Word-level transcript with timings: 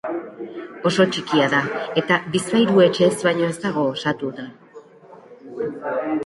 Oso 0.89 1.03
txikia 1.15 1.49
da 1.53 1.59
eta 2.01 2.17
bizpahiru 2.37 2.81
etxez 2.87 3.11
baino 3.29 3.51
ez 3.53 3.59
dago 3.67 3.85
osatuta. 3.91 4.49